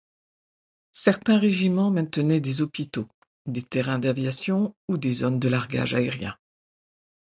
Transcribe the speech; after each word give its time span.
Certains 0.93 1.37
régiments 1.37 1.91
maintenaient 1.91 2.39
des 2.41 2.61
hôpitaux, 2.63 3.07
des 3.45 3.61
terrains 3.61 3.99
d'aviation 3.99 4.75
ou 4.87 4.97
des 4.97 5.13
zones 5.13 5.37
de 5.39 5.47
largage 5.47 5.93
aérien. 5.93 6.35